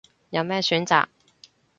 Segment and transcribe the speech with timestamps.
[0.31, 1.05] 有咩選擇